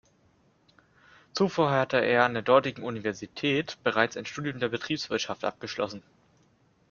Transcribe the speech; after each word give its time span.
Zuvor 1.33 1.69
hatte 1.69 1.97
er 1.97 2.23
an 2.25 2.33
der 2.33 2.41
dortigen 2.41 2.81
Universität 2.81 3.77
bereits 3.83 4.17
ein 4.17 4.25
Studium 4.25 4.59
der 4.59 4.69
Betriebswirtschaft 4.69 5.45
abgeschlossen. 5.45 6.01